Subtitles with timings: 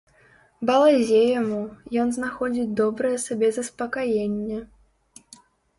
[0.69, 1.59] Балазе яму,
[2.05, 4.57] ён знаходзіць добрае сабе заспакаенне.